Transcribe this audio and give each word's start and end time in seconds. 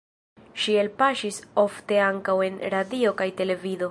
Ŝi 0.61 0.77
elpaŝis 0.83 1.37
ofte 1.65 2.01
ankaŭ 2.07 2.37
en 2.49 2.59
radio 2.77 3.15
kaj 3.23 3.31
televido. 3.43 3.89